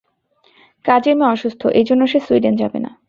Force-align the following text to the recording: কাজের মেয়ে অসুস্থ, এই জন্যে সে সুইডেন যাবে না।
কাজের 0.85 1.15
মেয়ে 1.15 1.31
অসুস্থ, 1.31 1.61
এই 1.71 1.83
জন্যে 1.83 2.05
সে 2.07 2.19
সুইডেন 2.19 2.53
যাবে 2.55 2.79
না। 2.79 2.91